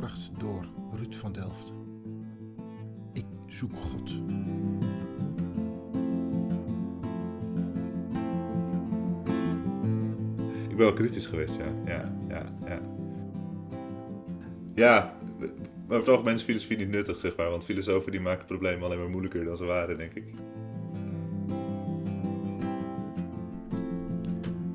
[0.00, 1.72] verzorgd door Ruud van Delft.
[3.12, 4.10] Ik zoek God.
[10.68, 11.64] Ik ben wel kritisch geweest, ja.
[11.84, 12.80] Ja, ja, ja.
[14.74, 15.48] Ja, maar
[15.86, 17.50] over het algemeen is filosofie niet nuttig, zeg maar.
[17.50, 20.24] Want filosofen die maken problemen alleen maar moeilijker dan ze waren, denk ik.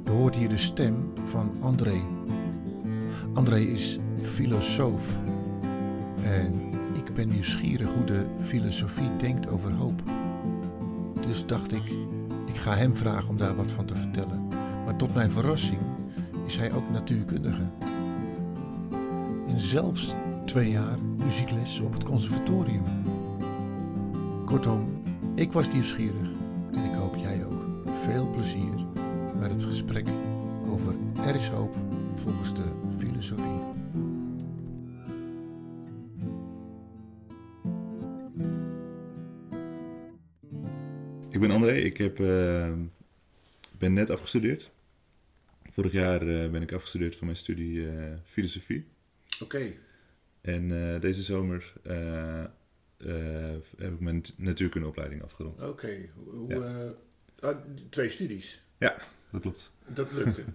[0.04, 2.02] We hoorden hier de stem van André.
[3.34, 5.20] André is filosoof.
[6.24, 6.54] En
[6.94, 10.02] ik ben nieuwsgierig hoe de filosofie denkt over hoop.
[11.28, 11.94] Dus dacht ik,
[12.46, 14.48] ik ga hem vragen om daar wat van te vertellen.
[14.86, 15.80] Maar tot mijn verrassing
[16.46, 17.64] is hij ook natuurkundige.
[19.48, 20.16] En zelfs
[20.46, 22.84] twee jaar muziekles op het conservatorium.
[24.46, 24.88] Kortom,
[25.36, 26.30] ik was nieuwsgierig
[26.72, 27.66] en ik hoop jij ook.
[27.86, 28.86] Veel plezier
[29.40, 30.08] met het gesprek
[30.70, 30.96] over
[31.26, 31.76] Er is hoop
[32.16, 33.81] volgens de filosofie.
[41.42, 42.72] Ben André, ik heb, eh,
[43.78, 44.72] ben net afgestudeerd.
[45.72, 48.86] Vorig jaar eh, ben ik afgestudeerd van mijn studie eh, filosofie.
[49.42, 49.74] Oké,
[50.42, 51.74] En eh, deze zomer
[53.78, 55.62] heb ik mijn natuurkundeopleiding afgerond.
[55.62, 55.98] oké.
[56.16, 56.94] Hoe, Ja.
[57.50, 57.58] ah,
[57.90, 58.62] twee studies.
[58.78, 59.74] Dat klopt.
[59.88, 60.44] Dat lukte.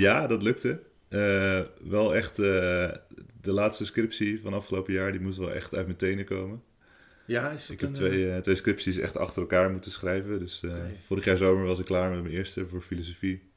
[0.00, 0.82] Ja, dat lukte.
[1.88, 3.00] Wel echt, de
[3.42, 6.62] laatste scriptie van afgelopen jaar, die moest wel echt uit mijn tenen komen.
[7.30, 10.38] Ja, is Ik heb een, twee, eh, twee scripties echt achter elkaar moeten schrijven.
[10.38, 10.72] Dus eh,
[11.06, 13.50] vorig jaar zomer was ik klaar met mijn eerste voor filosofie.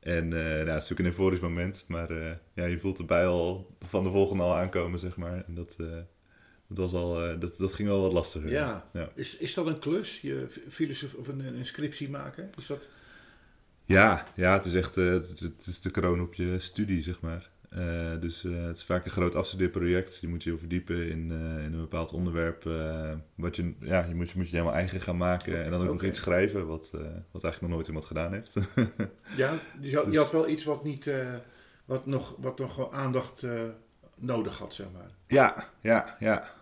[0.00, 3.26] En eh nou, het is natuurlijk een euforisch moment, maar eh, ja, je voelt erbij
[3.26, 5.44] al van de volgende al aankomen, zeg maar.
[5.46, 5.86] En dat, eh,
[6.66, 8.50] dat, was al, eh, dat, dat ging wel wat lastiger.
[8.50, 8.88] ja.
[8.92, 9.10] Ja.
[9.14, 12.50] Is, is dat een klus, je filosoof of een, een scriptie maken?
[12.56, 12.88] Is dat...
[13.84, 17.20] Ja, ja, het is echt eh, het, het is de kroon op je studie, zeg
[17.20, 17.50] maar.
[17.68, 20.18] Eh, dus eh, het is vaak een groot afstudeerproject.
[20.20, 22.62] Je moet je verdiepen in, eh, in een bepaald onderwerp.
[23.34, 25.64] wat je, ja, je moet, je moet je helemaal eigen gaan maken.
[25.64, 26.90] En dan ook nog iets schrijven, wat,
[27.30, 28.54] wat eigenlijk nog nooit iemand gedaan heeft.
[29.36, 31.10] Ja, je had, Dus- je had wel iets wat, niet,
[31.84, 33.46] wat, nog, wat nog aandacht
[34.16, 35.10] nodig had, zeg maar.
[35.26, 36.56] ja, ja, ja.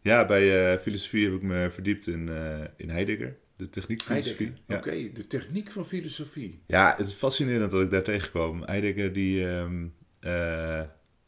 [0.00, 2.28] Ja, bij filosofie heb ik me verdiept in,
[2.76, 4.46] in Heidegger, de techniekfilosofie.
[4.46, 4.64] Heidegger.
[4.66, 4.76] Ja.
[4.76, 6.60] Oké, de techniek van filosofie.
[6.66, 8.62] Ja, het is fascinerend dat ik daar tegenkwam.
[8.62, 9.88] Heidegger, die, ehm, eh,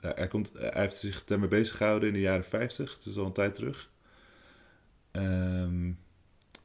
[0.01, 3.33] hij, komt, hij heeft zich daarmee bezig gehouden in de jaren 50, dus al een
[3.33, 3.91] tijd terug.
[5.11, 5.93] Ehm,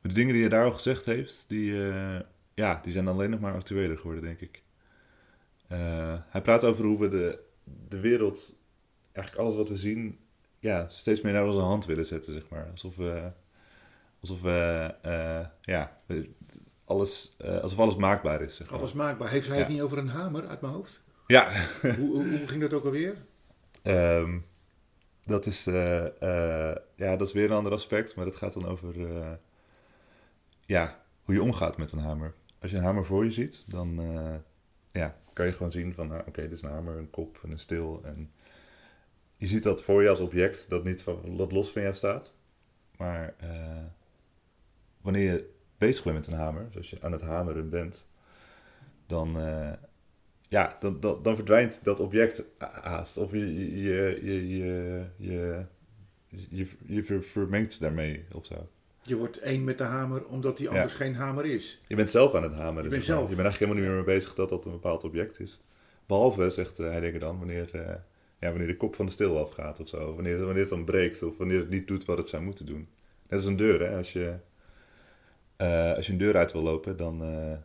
[0.01, 2.19] de dingen die hij daar al gezegd heeft, die, eh,
[2.53, 4.63] ja, die zijn alleen nog maar actueler geworden, denk ik.
[5.67, 7.39] Eh, hij praat over hoe we de,
[7.87, 8.57] de wereld,
[9.11, 10.19] eigenlijk alles wat we zien,
[10.59, 12.67] ja, steeds meer naar onze hand willen zetten, zeg maar.
[12.71, 13.31] Alsof we,
[14.19, 16.01] alsof we, eh, ja,
[16.85, 18.79] alles, eh, alsof alles maakbaar is, zeg maar.
[18.79, 19.29] Alles maakbaar.
[19.29, 19.63] Heeft hij Ja.
[19.63, 21.03] het niet over een hamer uit mijn hoofd?
[21.29, 21.51] Ja,
[21.81, 23.15] hoe, hoe, hoe ging dat ook alweer?
[23.81, 24.39] Ehm,
[25.25, 28.65] dat, is, eh, eh, ja, dat is weer een ander aspect, maar dat gaat dan
[28.65, 29.31] over eh,
[30.65, 32.33] ja, hoe je omgaat met een hamer.
[32.61, 34.01] Als je een hamer voor je ziet, dan
[34.91, 37.51] ja, kan je gewoon zien van, nou, oké, dit is een hamer, een kop en
[37.51, 38.01] een steel.
[38.03, 38.31] En
[39.37, 42.33] je ziet dat voor je als object dat niet van, dat los van jou staat.
[42.97, 43.33] Maar
[45.01, 48.07] wanneer je bezig bent met een hamer, zoals je aan het hameren bent,
[49.05, 49.37] dan,
[50.49, 53.17] ja, dan, dan, dan verdwijnt dat object haast.
[53.17, 55.65] Of je, je, je, je, je,
[56.49, 58.67] je, je, ver- vermengt daarmee of zo.
[59.01, 61.81] Je wordt één met de hamer omdat die anders geen hamer is.
[61.87, 62.83] Je bent zelf aan het hameren.
[62.83, 63.29] Je bent zelf.
[63.29, 65.61] Je bent eigenlijk helemaal niet meer mee bezig dat dat een bepaald object is.
[66.05, 67.95] Behalve, zegt uh, Heidegger dan, wanneer, eh,
[68.39, 70.13] ja, wanneer de kop van de steel afgaat of zo.
[70.15, 72.87] Wanneer, wanneer het dan breekt of wanneer het niet doet wat het zou moeten doen.
[73.27, 73.97] Net als een deur, hè.
[73.97, 74.33] Als je,
[75.55, 77.57] eh, als je een deur uit wil lopen, dan, eh,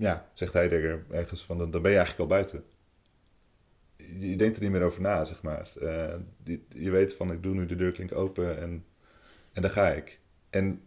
[0.00, 2.64] ja, zegt Heidegger ergens van, dan, dan ben je eigenlijk al buiten.
[3.96, 5.70] Je, je denkt er niet meer over na, zeg maar.
[5.80, 8.84] Eh, je, je weet van, ik doe nu de deurklink open en,
[9.52, 10.18] en daar ga ik.
[10.50, 10.82] En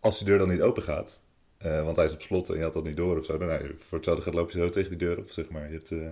[0.00, 1.20] als die deur dan niet open gaat,
[1.58, 3.48] eh, want hij is op slot en je had dat niet door of zo, dan
[3.48, 5.66] nou, voor hetzelfde gaat loop je zo tegen die deur op, zeg maar.
[5.66, 6.08] Je hebt, eh,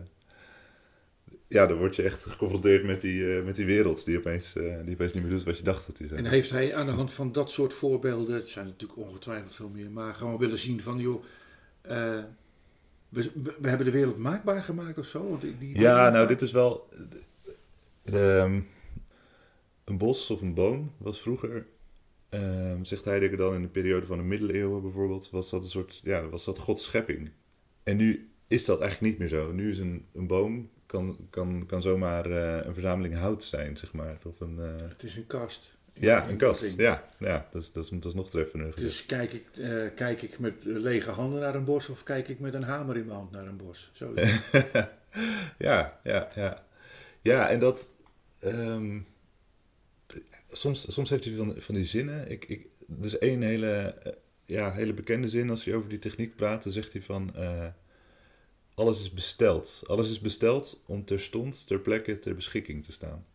[1.49, 5.13] ja, dan word je echt geconfronteerd met die, met die wereld die opeens, die opeens
[5.13, 6.21] niet meer doet wat je dacht dat hij zou.
[6.21, 9.69] En heeft hij aan de hand van dat soort voorbeelden, het zijn natuurlijk ongetwijfeld veel
[9.69, 11.25] meer, maar gewoon willen zien van, joh,
[11.89, 12.25] eh,
[13.09, 15.29] we, hebben de wereld maakbaar gemaakt of zo?
[15.29, 16.89] Want Die, die, Ja, nou, dit is wel.
[16.91, 17.23] De,
[18.03, 18.61] de, ehm,
[19.85, 21.67] een bos of een boom was vroeger,
[22.29, 26.01] ehm, zegt Heidegger dan in de periode van de middeleeuwen bijvoorbeeld, was dat een soort.
[26.05, 27.31] Ja, was dat Gods schepping.
[27.83, 29.53] En nu is dat eigenlijk niet meer zo.
[29.53, 30.71] Nu is een, een boom.
[30.87, 34.19] Kan, kan, kan zomaar eh, een verzameling hout zijn, zeg maar.
[34.25, 35.76] Of een, eh, Het is een kast.
[36.01, 36.75] Ja, een kast.
[36.77, 38.75] Ja, ja dat, is, dat, is, dat is nog treffender.
[38.77, 42.41] Dus kijk ik, eh, kijk ik met lege handen naar een bos of kijk ik
[42.41, 43.91] met een hamer in mijn hand naar een bos?
[43.93, 44.15] Zo.
[45.59, 46.65] ja, ja, ja.
[47.23, 47.89] Ja, en dat.
[48.39, 48.99] ehm,
[50.53, 52.31] soms, soms heeft hij van, van die zinnen.
[52.31, 52.67] Ik, ik,
[53.01, 54.13] er is één hele, eh,
[54.45, 56.63] ja, hele bekende zin als hij over die techniek praat.
[56.63, 57.35] Dan zegt hij van.
[57.35, 57.67] eh,
[58.75, 59.83] alles is besteld.
[59.87, 63.27] Alles is besteld om terstond ter plekke ter beschikking te staan.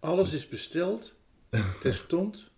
[0.00, 1.14] Alles is besteld,
[1.80, 2.50] terstond,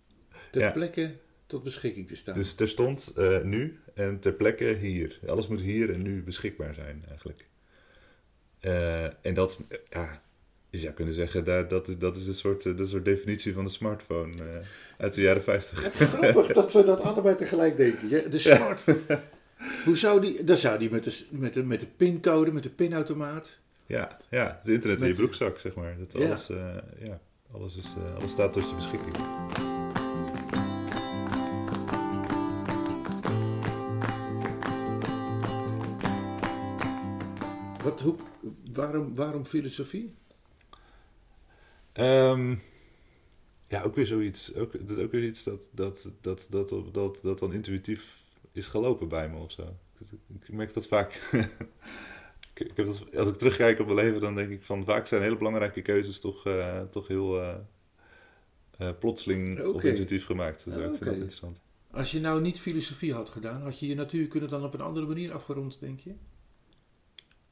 [0.51, 0.71] ter Ja.
[0.71, 1.15] plekke
[1.45, 2.35] tot beschikking te staan.
[2.35, 5.19] Dus terstond eh, nu en ter plekke hier.
[5.27, 7.45] Alles moet hier en nu beschikbaar zijn eigenlijk.
[8.59, 10.21] Eh, en dat, ja,
[10.69, 13.53] je zou kunnen zeggen, daar, dat, is, dat is een soort, eh, een soort definitie
[13.53, 14.61] van de smartphone
[14.97, 15.83] uit de jaren 50.
[15.83, 18.09] Het is grappig dat we dat allebei tegelijk denken.
[18.09, 18.99] Ja, de smartphone.
[19.85, 22.69] Hoe zou die, dan zou die met de, met de, met de pincode, met de
[22.69, 23.59] pinautomaat.
[23.85, 25.95] Ja, ja, het internet in je broekzak, zeg maar.
[25.97, 26.27] Dat Ja.
[26.27, 26.47] alles,
[27.03, 27.19] ja,
[27.55, 29.17] alles, is, eh, alles staat tot je beschikking.
[37.83, 38.15] Wat, hoe,
[38.73, 40.15] waarom, waarom filosofie?
[41.91, 42.55] Ehm,
[43.67, 44.55] ja, ook weer zoiets.
[44.55, 48.23] Ook, dat is ook weer iets dat, dat, dat, dat, dat, dat, dat dan intuïtief
[48.51, 49.75] is gelopen bij me of zo.
[49.97, 50.07] Ik,
[50.41, 51.21] ik merk dat vaak.
[52.55, 55.07] ik, ik heb dat, als ik terugkijk op mijn leven, dan denk ik van vaak
[55.07, 57.55] zijn hele belangrijke keuzes toch, eh, toch heel eh,
[58.77, 59.87] eh, plotseling of Oké.
[59.87, 60.63] intuïtief gemaakt.
[60.65, 61.05] Dus ik vind oké.
[61.05, 61.59] dat interessant.
[61.91, 65.05] Als je nou niet filosofie had gedaan, had je je natuurkunde dan op een andere
[65.05, 66.13] manier afgerond, denk je?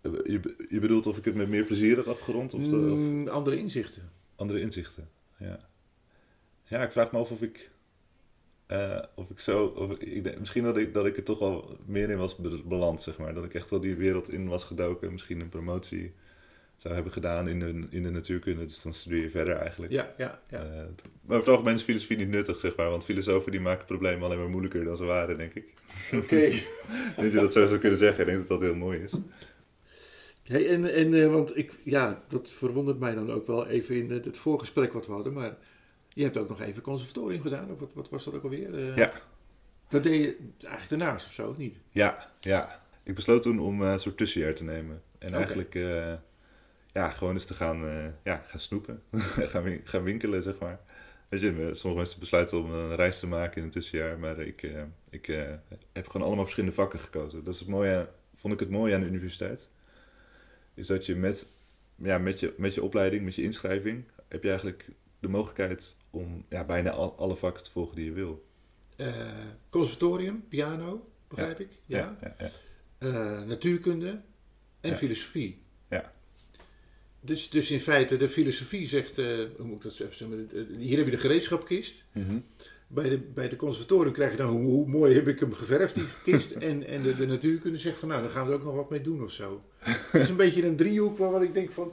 [0.01, 3.27] Je, je bedoelt of ik het met meer plezier had afgerond of, de, of Mm,
[3.27, 4.11] andere inzichten.
[4.35, 5.09] andere inzichten?
[5.37, 5.57] Ja.
[6.63, 7.71] ja, ik vraag me af of ik.
[8.73, 9.65] Eh, of ik zo.
[9.65, 13.01] Of ik, misschien dat ik, dat ik er toch wel meer in was be- beland,
[13.01, 13.33] zeg maar.
[13.33, 15.11] Dat ik echt wel die wereld in was gedoken.
[15.11, 16.13] Misschien een promotie
[16.77, 18.65] zou hebben gedaan in de, in de natuurkunde.
[18.65, 19.91] Dus dan studeer je verder eigenlijk.
[19.91, 20.57] Ja, ja, ja.
[20.57, 20.65] Eh,
[21.21, 22.89] maar over het algemeen is filosofie niet nuttig, zeg maar.
[22.89, 25.73] Want filosofen die maken problemen alleen maar moeilijker dan ze waren, denk ik.
[26.13, 26.35] Oké.
[26.35, 26.65] Denk
[27.15, 28.19] dat je dat zo zou kunnen zeggen.
[28.19, 29.13] Ik denk dat dat heel mooi is.
[30.43, 34.11] Hey, en, en eh, want ik, ja, dat verwondert mij dan ook wel even in
[34.11, 35.33] het, het voorgesprek wat we hadden.
[35.33, 35.57] Maar
[36.13, 38.75] je hebt ook nog even conservatorium gedaan, of wat, wat was dat ook alweer?
[38.89, 39.11] Eh, Ja.
[39.87, 40.37] Dat deed je
[40.67, 41.75] eigenlijk daarnaast of zo, of niet?
[41.89, 42.81] Ja, ja.
[43.03, 45.01] Ik besloot toen om eh, een soort tussenjaar te nemen.
[45.17, 46.13] En eigenlijk eh,
[46.93, 47.77] ja, gewoon eens te gaan,
[48.23, 49.01] ja, gaan snoepen.
[49.51, 50.79] gaan, win- gaan winkelen, zeg maar.
[51.29, 54.19] Weet je, sommige mensen besluiten om een reis te maken in een tussenjaar.
[54.19, 54.67] Maar ik,
[55.09, 55.25] ik
[55.91, 57.43] heb gewoon allemaal verschillende vakken gekozen.
[57.43, 59.67] Dat is het mooie, vond ik het mooie aan de universiteit.
[60.73, 61.47] Is dat je met,
[61.95, 64.03] ja, met, je met je opleiding, met je inschrijving...
[64.27, 64.85] heb je eigenlijk
[65.23, 68.45] de mogelijkheid om ja, bijna al- alle vakken te volgen die je wil.
[68.95, 69.15] Eh,
[69.69, 71.69] conservatorium, piano, begrijp ik?
[71.85, 72.17] Ja.
[72.97, 74.21] Eh, natuurkunde
[74.81, 75.61] en filosofie.
[75.89, 76.13] Ja.
[77.19, 79.25] Dus, dus in feite, de filosofie zegt, eh,
[79.57, 82.03] hoe moet ik dat even zeggen, hier heb je de gereedschapkist.
[82.11, 82.37] Mhm.
[82.87, 85.95] Bij de, bij de conservatorium krijg je dan, hoe, hoe mooi heb ik hem geverfd,
[85.95, 86.51] die kist.
[86.69, 88.89] en en de, de natuurkunde zegt van, nou, dan gaan we er ook nog wat
[88.89, 89.61] mee doen of zo.
[89.79, 91.91] Het is een beetje een driehoek waar wat ik denk van,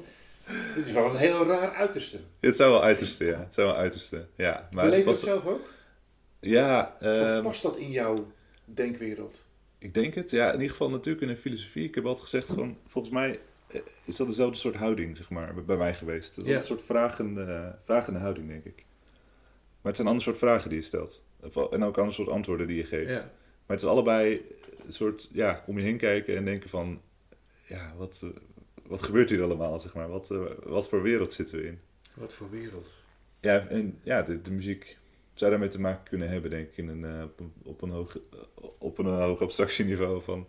[0.75, 2.19] dit is wel een heel raar uiterste.
[2.41, 3.39] Het zou wel uiterste, ja.
[3.39, 4.69] Het zou wel uiterste, ja.
[4.73, 5.69] Maar Beleef je het dat past- zelf ook?
[6.41, 8.33] Ja, Of ehm, past dat in jouw
[8.65, 9.45] denkwereld?
[9.79, 10.31] ik denk het.
[10.31, 11.85] Ja, in ieder geval natuurkunde en filosofie.
[11.89, 15.55] Ik heb altijd gezegd van, volgens mij eh, is dat dezelfde soort houding, zeg maar,
[15.65, 16.37] bij- mij geweest.
[16.37, 16.59] Het is Ja.
[16.59, 18.77] een soort vragende, vragende houding, denk ik.
[19.83, 21.23] Maar het zijn andere soort vragen die je stelt.
[21.71, 23.11] En ook andere soort antwoorden die je geeft.
[23.11, 23.31] Ja.
[23.67, 24.47] Maar het is allebei
[24.87, 27.01] een soort, ja, om je heen kijken en denken van,
[27.67, 28.29] ja, wat, eh,
[28.91, 30.09] wat gebeurt hier allemaal, zeg maar?
[30.09, 31.81] Wat, eh, wat voor wereld zitten we in?
[32.15, 32.89] Wat voor wereld?
[33.41, 34.97] Ja, en ja, de, de muziek
[35.35, 37.91] zou daarmee te maken kunnen hebben, denk ik, in een, eh, op, een, op, een
[37.91, 38.19] hoog,
[38.79, 40.47] op een hoog abstractieniveau van...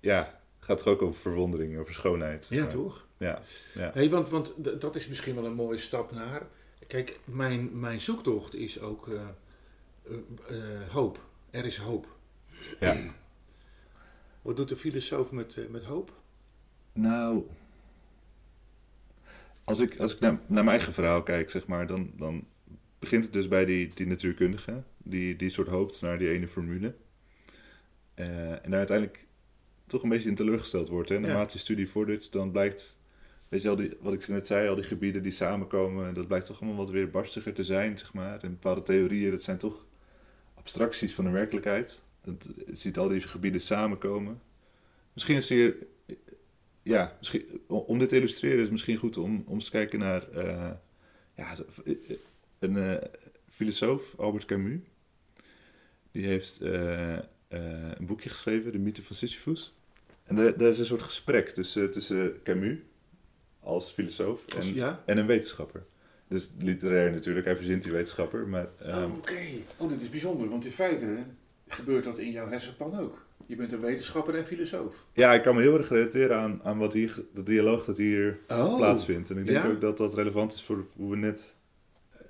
[0.00, 2.46] Ja, gaat toch ook over verwondering, over schoonheid.
[2.50, 3.06] Ja, Maar- toch?
[3.18, 3.42] Ja,
[3.74, 3.90] ja.
[3.94, 6.46] Hey, want want dat is misschien wel een mooie stap naar.
[6.86, 9.20] Kijk, mijn, mijn zoektocht is ook eh,
[10.48, 11.20] eh, eh, hoop.
[11.50, 12.16] Er is hoop.
[12.80, 12.96] ja.
[14.42, 16.12] Wat doet de filosoof met, eh, met hoop?
[16.96, 17.46] Nou,
[19.64, 22.44] als ik, als ik naar, naar mijn eigen verhaal kijk, zeg maar, dan, dan
[22.98, 26.94] begint het dus bij die, die natuurkundige, die, die soort hoopt naar die ene formule.
[28.14, 29.26] Eh, en daar uiteindelijk
[29.86, 31.08] toch een beetje in teleurgesteld wordt.
[31.08, 31.18] Hè?
[31.18, 32.98] Naarmate je studie vordert, dan blijkt,
[33.48, 36.46] weet je al die, wat ik net zei, al die gebieden die samenkomen, dat blijkt
[36.46, 38.42] toch allemaal wat weer barstiger te zijn, zeg maar.
[38.42, 39.84] En bepaalde theorieën, dat zijn toch
[40.54, 42.00] abstracties van de werkelijkheid.
[42.24, 44.40] Dat, je ziet al die gebieden samenkomen.
[45.12, 45.76] Misschien is hier
[46.86, 49.98] ja, misschien, om dit te illustreren is het misschien goed om, om eens te kijken
[49.98, 50.70] naar eh,
[51.36, 51.54] ja,
[52.58, 53.08] een eh,
[53.50, 54.80] filosoof, Albert Camus.
[56.12, 59.74] Die heeft eh, eh, een boekje geschreven, De Mythe van Sisyphus.
[60.24, 62.78] En daar, daar is een soort gesprek tussen, tussen Camus
[63.60, 65.02] als filosoof en, ja?
[65.06, 65.84] en een wetenschapper.
[66.28, 68.68] Dus literair natuurlijk, hij verzint die wetenschapper, maar...
[68.78, 69.46] ehm, oh, oké.
[69.76, 71.24] Oh, dit is bijzonder, want in feite
[71.68, 73.25] gebeurt dat in jouw hersenpan ook.
[73.46, 75.06] Je bent een wetenschapper en filosoof.
[75.12, 78.38] Ja, ik kan me heel erg relateren aan, aan wat hier, de dialoog dat hier
[78.48, 78.76] Oh.
[78.76, 79.30] plaatsvindt.
[79.30, 79.70] En ik denk ja?
[79.70, 81.56] ook dat dat relevant is voor hoe we net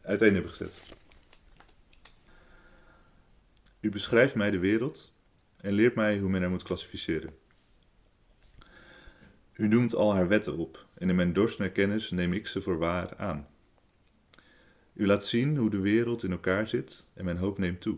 [0.03, 0.95] uiteen hebben gezet.
[3.81, 5.15] U beschrijft mij de wereld
[5.57, 7.35] en leert mij hoe men haar moet klassificeren.
[9.53, 12.63] U noemt al haar wetten op en in mijn dorst naar kennis neem ik ze
[12.63, 13.49] voor waar aan.
[14.95, 17.97] U laat zien hoe de wereld in elkaar zit en mijn hoop neemt toe.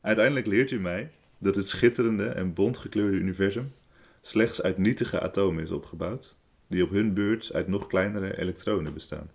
[0.00, 3.72] Uiteindelijk leert u mij dat het schitterende en bontgekleurde universum
[4.20, 9.30] slechts uit nietige atomen is opgebouwd, die op hun beurt uit nog kleinere elektronen bestaan.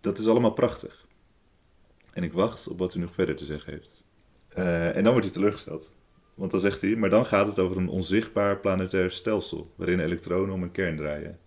[0.00, 1.06] Dat is allemaal prachtig.
[2.12, 4.04] En ik wacht op wat u nog verder te zeggen heeft.
[4.48, 5.92] Eh, en dan wordt hij teleurgesteld.
[6.34, 10.54] Want dan zegt hij, maar dan gaat het over een onzichtbaar planetair stelsel, waarin elektronen
[10.54, 11.38] om een kern draaien.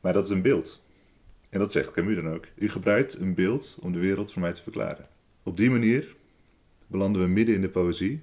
[0.00, 0.86] Maar dat is een beeld.
[1.48, 2.46] En dat zegt Camus dan ook.
[2.54, 5.08] U gebruikt een beeld om de wereld voor mij te verklaren.
[5.42, 6.16] Op die manier
[6.86, 8.22] belanden we midden in de poëzie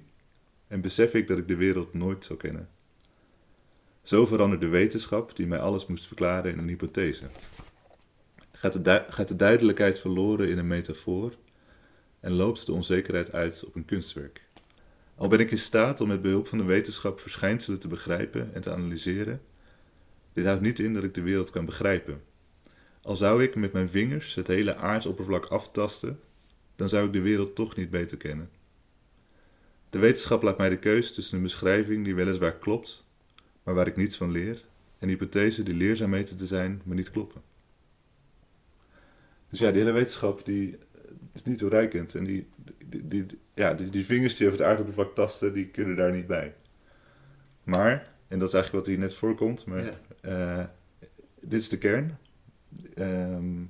[0.68, 2.68] en besef ik dat ik de wereld nooit zal kennen.
[4.02, 7.24] Zo verandert de wetenschap die mij alles moest verklaren in een hypothese.
[8.52, 11.34] Gaat de, gaat de duidelijkheid verloren in een metafoor
[12.20, 14.44] en loopt de onzekerheid uit op een kunstwerk.
[15.14, 18.60] Al ben ik in staat om met behulp van de wetenschap verschijnselen te begrijpen en
[18.60, 19.40] te analyseren,
[20.32, 22.22] dit houdt niet in dat ik de wereld kan begrijpen.
[23.02, 26.20] Al zou ik met mijn vingers het hele aardsoppervlak aftasten,
[26.76, 28.50] dan zou ik de wereld toch niet beter kennen.
[29.96, 33.06] De wetenschap laat mij de keus tussen een beschrijving die weliswaar klopt,
[33.62, 34.64] maar waar ik niets van leer,
[34.98, 37.42] en hypothesen die leerzaam meten te zijn, maar niet kloppen.
[39.50, 40.78] Dus ja, die hele wetenschap die
[41.34, 42.14] is niet toereikend.
[42.14, 42.46] En die,
[42.86, 46.26] die, die, ja, die, die vingers die over het aardoppervlak tasten, die kunnen daar niet
[46.26, 46.54] bij.
[47.64, 50.58] Maar, en dat is eigenlijk wat hier net voorkomt, maar Ja.
[50.58, 50.64] eh,
[51.40, 52.18] dit is de kern.
[52.94, 53.60] Ehm,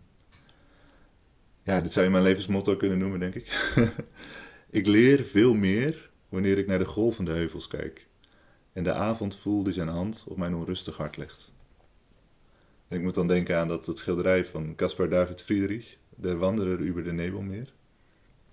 [1.62, 3.74] ja, dit zou je mijn levensmotto kunnen noemen, denk ik.
[4.70, 8.06] ik leer veel meer wanneer ik naar de golvende heuvels kijk.
[8.72, 11.52] En de avond voel die zijn hand op mijn onrustig hart legt.
[12.88, 16.80] En ik moet dan denken aan dat het schilderij van Caspar David Friedrich, De Wanderer
[16.80, 17.72] über de Nebelmeer.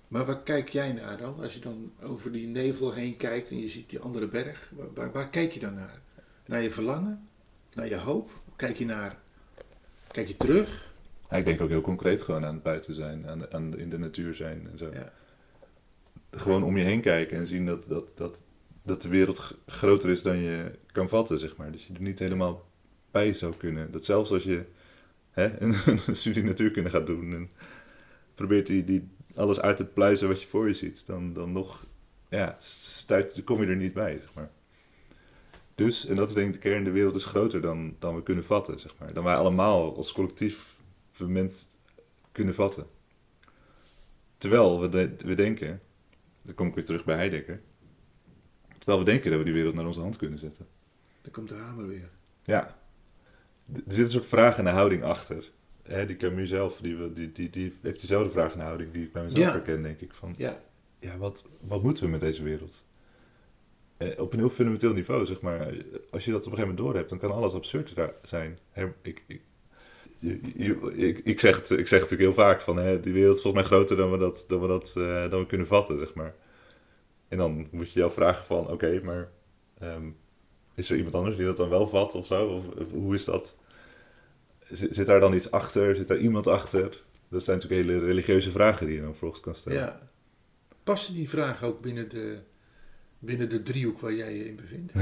[0.07, 1.41] Maar waar kijk jij naar dan?
[1.41, 4.71] Als je dan over die nevel heen kijkt en je ziet die andere berg.
[4.93, 6.01] Waar, waar, kijk je dan naar?
[6.45, 7.27] Naar je verlangen?
[7.73, 8.31] Naar je hoop?
[8.55, 9.17] Kijk je naar...
[10.07, 10.91] Kijk je terug?
[11.29, 13.97] Ja, ik denk ook heel concreet gewoon aan het buiten zijn, aan, aan in de
[13.97, 14.89] natuur zijn en zo.
[14.93, 15.11] Ja.
[16.35, 18.43] Gewoon om je heen kijken en zien dat, dat, dat,
[18.83, 21.71] dat de wereld groter is dan je kan vatten, zeg maar.
[21.71, 22.65] Dat je er niet helemaal
[23.11, 23.91] bij zou kunnen.
[23.91, 24.63] Dat zelfs als je
[25.31, 25.75] hè, een,
[26.07, 27.49] een studie natuurkunde gaat doen en
[28.35, 31.85] probeert die, die alles uit te pluizen wat je voor je ziet, dan, dan nog
[32.29, 34.51] ja, stuit, kom je er niet bij, zeg maar.
[35.75, 38.23] Dus, en dat is denk ik de kern, de wereld is groter dan, dan we
[38.23, 39.13] kunnen vatten, zeg maar.
[39.13, 40.75] Dan wij allemaal als collectief
[41.11, 41.69] verment
[42.31, 42.85] kunnen vatten.
[44.37, 45.81] Terwijl we, we denken,
[46.43, 47.61] dan kom ik weer terug bij Heidegger,
[48.77, 50.67] terwijl we denken dat we die wereld naar onze hand kunnen zetten.
[51.21, 52.09] Dan komt de hamer weer.
[52.43, 52.77] Ja,
[53.73, 55.51] er zit een soort vraag en een houding achter.
[55.83, 59.11] Hè, die Camus zelf, die, die, die, die heeft diezelfde vraag en houding die ik
[59.11, 59.51] bij mezelf Ja.
[59.51, 60.13] herken, denk ik.
[60.13, 60.59] Van, Ja.
[60.99, 62.85] ja, wat, wat moeten we met deze wereld?
[63.97, 65.73] Eh, op een heel fundamenteel niveau, zeg maar.
[66.11, 68.59] Als je dat op een gegeven moment door hebt, dan kan alles absurd zijn.
[68.71, 69.41] Her- ik, ik,
[70.95, 73.41] ik, ik, zeg het, ik zeg het natuurlijk heel vaak van, hè, die wereld is
[73.41, 76.13] volgens mij groter dan we dat, dan we dat eh, dan we kunnen vatten, zeg
[76.13, 76.35] maar.
[77.27, 79.29] En dan moet je je afvragen van, oké, maar
[79.79, 80.09] ehm,
[80.75, 82.47] is er iemand anders die dat dan wel vat of zo?
[82.47, 83.57] Of, of hoe is dat?
[84.71, 85.95] Zit, zit daar dan iets achter?
[85.95, 87.03] Zit daar iemand achter?
[87.29, 89.79] Dat zijn natuurlijk hele religieuze vragen die je dan vervolgens kan stellen.
[89.79, 90.11] ja.
[90.83, 92.37] Passen die vragen ook binnen de,
[93.19, 94.93] binnen de driehoek waar jij je in bevindt?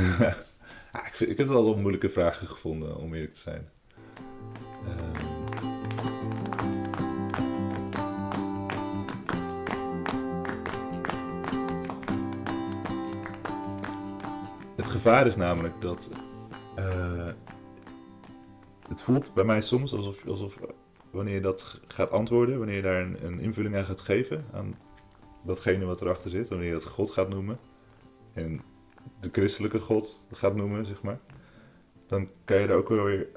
[0.94, 3.70] Ja, ik, vind- ik heb het altijd moeilijke vragen gevonden, om eerlijk te zijn.
[4.88, 5.26] Ehm.
[14.76, 16.10] het gevaar is namelijk dat.
[16.76, 17.28] eh,
[18.90, 20.58] het voelt bij mij soms alsof, alsof
[21.12, 24.76] wanneer je dat gaat antwoorden, wanneer je daar een, invulling aan gaat geven, aan
[25.42, 27.60] datgene wat erachter zit, wanneer je dat God gaat noemen.
[28.34, 28.62] En
[29.20, 31.20] de christelijke God gaat noemen, zeg maar.
[32.08, 33.28] Dan kan je, er ook weer,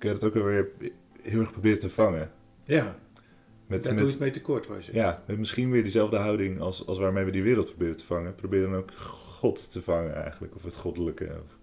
[0.00, 0.70] kan je het ook wel weer
[1.22, 2.30] heel erg proberen te vangen.
[2.64, 2.98] Ja,
[3.66, 4.92] Met, daar doe je met, het mee tekort, was je.
[4.94, 8.34] ja, met misschien weer diezelfde houding als, als waarmee we die wereld proberen te vangen.
[8.34, 8.90] Probeer dan ook
[9.40, 11.24] God te vangen eigenlijk, of het goddelijke.
[11.24, 11.58] Of...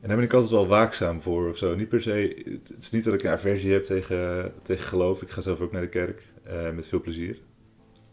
[0.00, 1.74] En daar ben ik altijd wel waakzaam voor of zo.
[1.74, 5.22] Niet per se, het het is niet dat ik een aversie heb tegen, tegen geloof.
[5.22, 7.38] Ik ga zelf ook naar de kerk, eh, met veel plezier.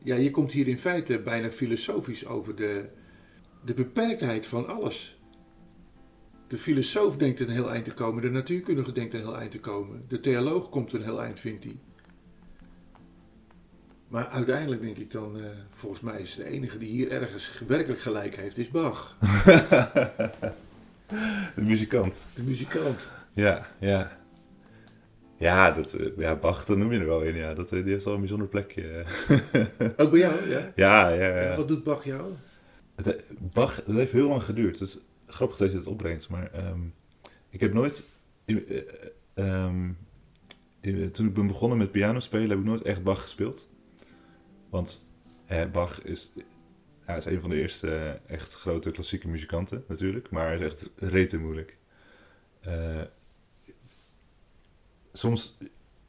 [0.04, 2.86] Ja, je komt hier in feite bijna filosofisch over de,
[3.66, 5.17] de beperktheid van alles.
[6.48, 9.60] De filosoof denkt een heel eind te komen, de natuurkundige denkt een heel eind te
[9.60, 11.78] komen, de theoloog komt een heel eind, vindt hij.
[14.08, 18.02] Maar uiteindelijk denk ik dan, eh, volgens mij is de enige die hier ergens werkelijk
[18.02, 19.18] gelijk heeft, is Bach.
[21.56, 22.26] de muzikant.
[22.34, 23.00] De muzikant.
[23.34, 24.18] Ja, ja.
[25.38, 27.36] Ja, dat, eh, ja, Bach, dat noem je er wel in.
[27.36, 27.54] Ja.
[27.54, 29.04] Dat, eh, die heeft wel een bijzonder plekje.
[29.98, 30.72] Ook bij jou, ja?
[30.76, 31.56] Ja, ja, ja.
[31.56, 32.32] Wat doet Bach jou?
[32.96, 35.02] Het, Bach, dat heeft heel lang geduurd.
[35.28, 36.80] Grappig dat je het opbrengt, maar ehm,
[37.50, 38.06] ik heb nooit...
[38.46, 38.82] eh,
[39.34, 39.92] ehm,
[40.82, 43.70] eh, toen ik ben begonnen met piano spelen, heb ik nooit echt Bach gespeeld.
[44.70, 45.08] Want
[45.46, 46.34] eh, Bach is,
[47.08, 50.62] ja, is een van de eerste eh, echt grote klassieke muzikanten natuurlijk, maar hij is
[50.62, 51.78] echt rete moeilijk.
[52.60, 53.02] Eh,
[55.12, 55.58] soms,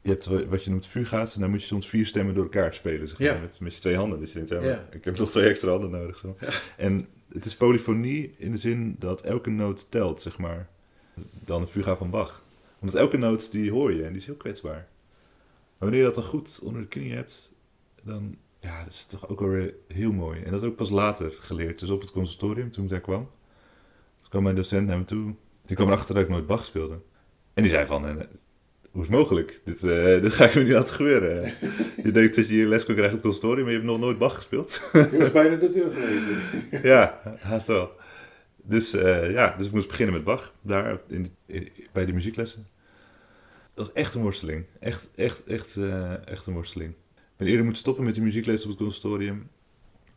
[0.09, 2.43] je hebt wa- wat je noemt fuga's en dan moet je soms vier stemmen door
[2.43, 3.39] elkaar spelen, zeg maar, Ja.
[3.41, 4.19] met, met je twee handen.
[4.19, 4.87] Dus je denkt, ja, maar Ja.
[4.91, 6.17] ik heb nog twee extra handen nodig.
[6.17, 6.37] Zo.
[6.77, 10.69] En het is polyfonie in de zin dat elke noot telt, zeg maar,
[11.45, 12.43] dan de fuga van Bach.
[12.79, 14.73] Omdat elke noot die hoor je en die is heel kwetsbaar.
[14.73, 17.53] Maar wanneer je dat dan goed onder de knie hebt,
[18.03, 20.41] dan ja, dat is toch ook wel weer heel mooi.
[20.41, 21.79] En dat heb ik pas later geleerd.
[21.79, 23.29] Dus op het conservatorium, toen ik daar kwam,
[24.19, 25.33] toen kwam mijn docent naar me toe.
[25.65, 26.99] Die kwam erachter dat ik nooit Bach speelde.
[27.53, 28.15] En die zei van, eh,
[28.91, 29.61] hoe is het mogelijk?
[29.65, 31.43] Dit, eh, dit ga ik me niet laten gebeuren.
[32.03, 33.99] je denkt dat je hier les kan krijgen op het conservatorium, maar je hebt nog
[33.99, 34.89] nooit Bach gespeeld.
[34.93, 36.83] Je was bijna de deur geweest.
[36.83, 37.91] ja, haast wel.
[38.63, 42.67] Dus, eh, ja, dus ik moest beginnen met Bach, daar in, in- bij de muzieklessen.
[43.73, 44.65] Dat was echt een worsteling.
[44.79, 46.91] Echt, echt, echt, eh, echt een worsteling.
[47.15, 49.49] Ik ben eerder moeten stoppen met die muziekles op het conservatorium.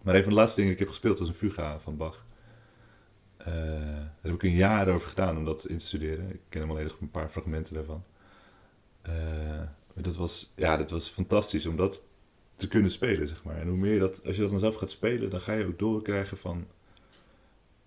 [0.03, 2.25] Maar een van de laatste dingen die ik heb gespeeld was een fuga van Bach.
[3.45, 6.31] Daar heb ik een jaar over gedaan om dat in te studeren.
[6.33, 8.05] Ik ken hem alleen nog een paar fragmenten daarvan.
[9.03, 9.63] Eh,
[9.95, 12.07] dat was, ja, dat was fantastisch om dat
[12.57, 13.57] te kunnen spelen, zeg maar.
[13.57, 15.67] En hoe meer je dat, als je dat dan zelf gaat spelen, dan ga je
[15.67, 16.67] ook doorkrijgen van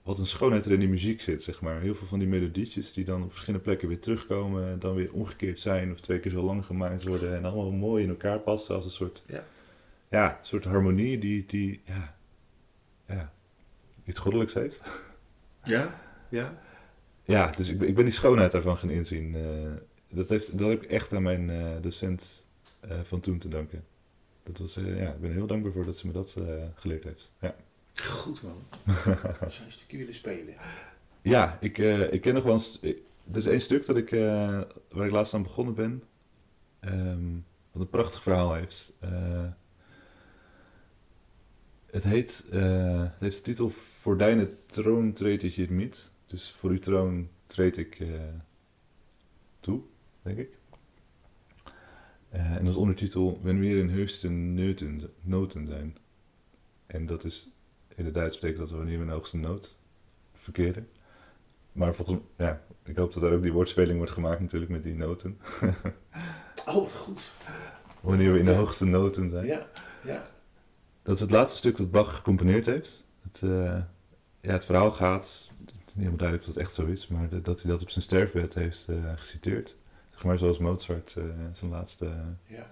[0.04, 1.82] wat een schoonheid er in die muziek zit, zeg maar.
[1.82, 5.14] Heel veel van die melodietjes die dan op verschillende plekken weer terugkomen en dan weer
[5.14, 8.76] omgekeerd zijn of twee keer zo lang gemaakt worden en allemaal mooi in elkaar passen
[8.76, 9.44] als een soort, Ja.
[10.10, 12.16] ja, een soort harmonie die, die ja,
[13.08, 13.32] ja,
[14.06, 14.82] iets goddelijks heeft.
[15.64, 16.02] Ja?
[16.30, 16.62] Ja?
[17.24, 19.36] Ja, dus ik, ben- ik ben die schoonheid daarvan gaan inzien.
[19.36, 19.42] Eh,
[20.10, 22.46] dat, heeft, dat heb ik echt aan mijn eh, docent
[22.80, 23.84] eh, van toen te danken.
[24.44, 26.36] Dat was, eh, ja, ik ben er heel dankbaar voor dat ze me dat
[26.76, 27.32] geleerd heeft.
[27.40, 27.56] Ja,
[27.96, 28.58] Goed man.
[28.96, 30.54] Zou je een stukje willen spelen?
[31.22, 31.78] ja ik,
[32.12, 32.60] ik ken nog wel een...
[32.60, 34.10] st- ik- Er is één stuk dat ik,
[34.90, 36.04] waar ik laatst aan begonnen ben.
[36.80, 37.34] ehm,
[37.72, 38.92] wat een prachtig verhaal heeft.
[41.86, 46.12] Het, heet, het heeft de titel Voor deine troon treed ik je niet.
[46.28, 48.04] Dus voor uw troon treed ik
[49.60, 49.82] toe,
[50.26, 50.50] denk ik.
[52.30, 55.98] Eh, en als ondertitel Wenn wir in hoogste noten, noten zijn.
[56.86, 57.50] En dat is
[57.96, 59.80] in het Duits betekent dat wanneer we in de hoogste noot
[60.34, 60.90] verkeren.
[61.72, 64.96] Maar volgens ja, ik hoop dat daar ook die woordspeling wordt gemaakt natuurlijk met die
[64.96, 65.38] noten.
[66.66, 67.32] Oh, wat goed.
[68.02, 68.58] Wanneer we in de Ja.
[68.58, 69.46] hoogste noten zijn.
[69.46, 69.68] Ja,
[70.04, 70.28] ja.
[71.04, 73.04] Dat is het laatste stuk dat Bach gecomponeerd heeft.
[73.22, 73.50] Het, eh,
[74.42, 77.62] ja, het verhaal gaat, niet helemaal duidelijk of dat echt zo is, maar de- dat
[77.62, 79.76] hij dat op zijn sterfbed heeft eh, geciteerd.
[80.16, 81.24] Zeg maar zoals Mozart eh,
[81.54, 82.12] zijn laatste,
[82.46, 82.72] ja.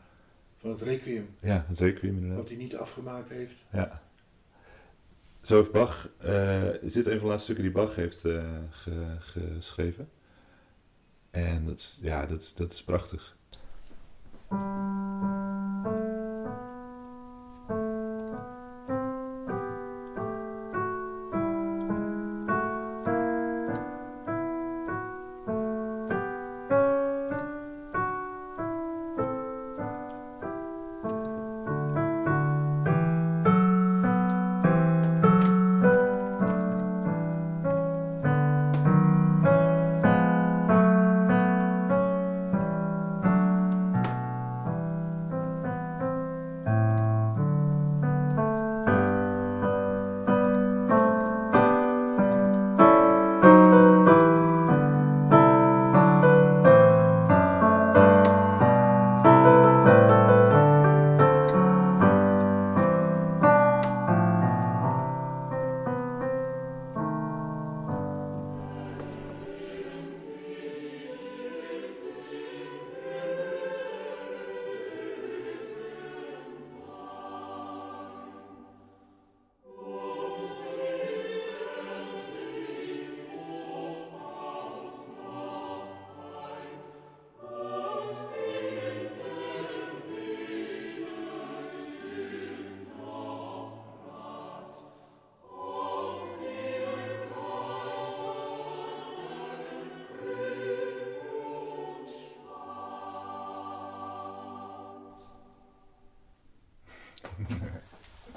[0.58, 2.38] Van het requiem, ja, het requiem inderdaad.
[2.38, 3.66] wat hij niet afgemaakt heeft.
[3.72, 4.02] Ja.
[5.42, 8.44] Zo heeft Bach, eh is dit een van de laatste stukken die Bach heeft eh,
[8.70, 10.10] ge- geschreven.
[11.32, 13.36] En dat is, ja, dat, is- dat is prachtig.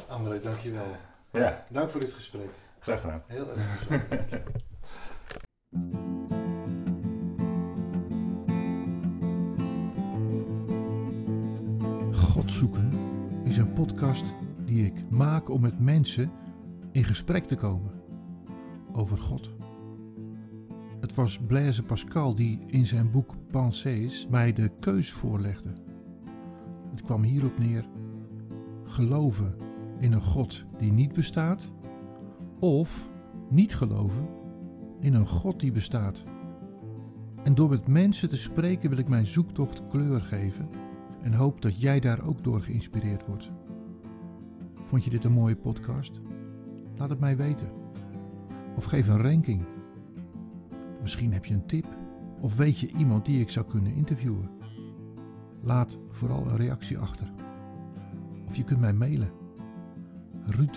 [0.09, 0.87] André, dankjewel.
[1.33, 2.49] Ja, Dank voor dit gesprek.
[2.79, 3.23] graag gedaan.
[3.27, 4.35] Heel erg bedankt.
[12.31, 12.91] God zoeken
[13.45, 16.31] is een podcast die ik maak om met mensen
[16.93, 17.93] in gesprek te komen
[18.93, 19.51] over God.
[21.01, 25.73] Het was Blaise Pascal die in zijn boek Pensées mij de keus voorlegde.
[26.91, 27.85] Het kwam hierop neer:
[28.85, 29.66] geloven
[29.99, 31.73] in een God die niet bestaat,
[32.59, 33.13] of
[33.51, 34.29] niet geloven
[35.01, 36.25] in een God die bestaat.
[37.43, 40.69] En door met mensen te spreken wil ik mijn zoektocht kleur geven
[41.23, 43.53] en hoop dat jij daar ook door geïnspireerd wordt.
[44.75, 46.21] Vond je dit een mooie podcast?
[46.97, 47.69] Laat het mij weten.
[48.77, 49.65] Of geef een ranking.
[51.01, 51.87] Misschien heb je een tip
[52.41, 54.51] of weet je iemand die ik zou kunnen interviewen.
[55.63, 57.33] Laat vooral een reactie achter.
[58.47, 59.31] Of je kunt mij mailen.
[60.49, 60.77] Ruud